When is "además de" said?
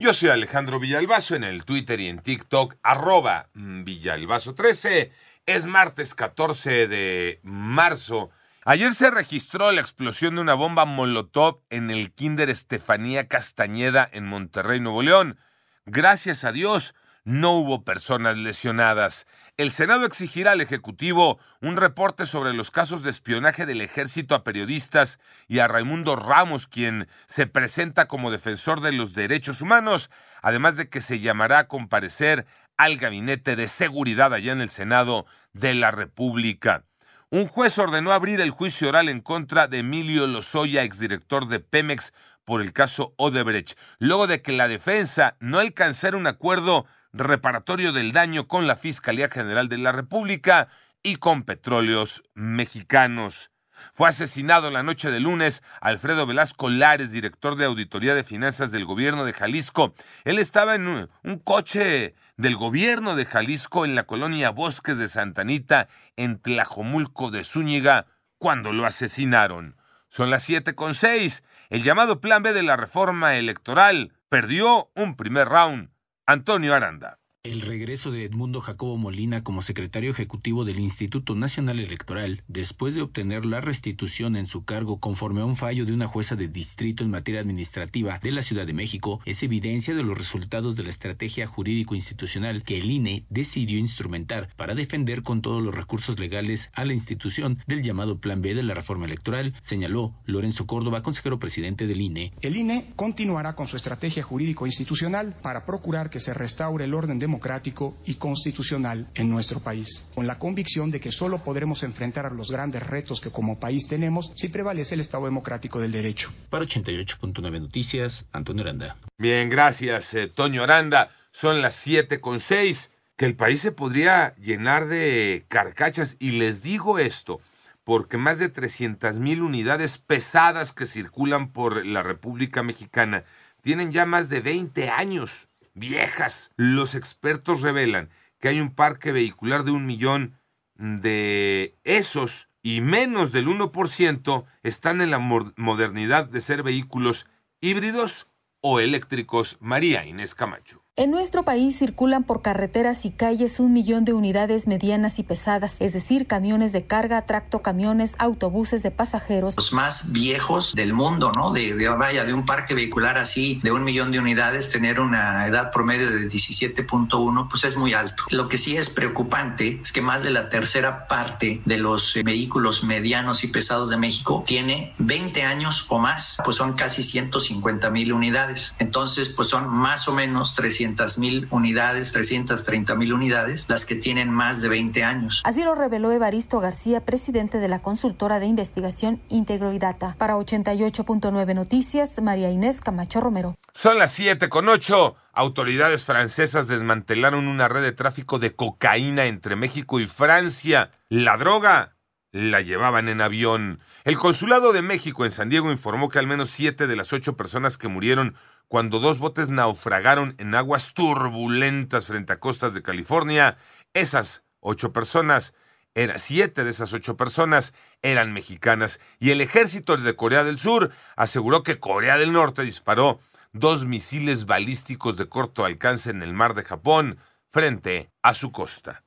30.42-30.88